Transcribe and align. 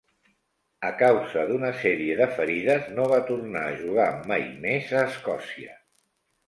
A 0.87 0.89
causa 1.01 1.43
d'una 1.49 1.69
sèrie 1.83 2.17
de 2.23 2.29
ferides, 2.39 2.89
no 2.97 3.07
va 3.15 3.23
tornar 3.31 3.65
a 3.69 3.77
jugar 3.85 4.11
mai 4.35 4.51
més 4.67 4.93
a 4.99 5.07
Escòcia. 5.15 5.81